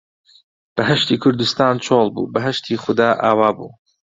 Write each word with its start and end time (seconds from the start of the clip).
بەهەشتی 0.75 1.21
کوردستان 1.23 1.75
چۆڵ 1.85 2.05
بوو، 2.13 2.31
بەهەشتی 2.33 2.81
خودا 2.83 3.09
ئاوا 3.23 3.49
بوو 3.57 3.69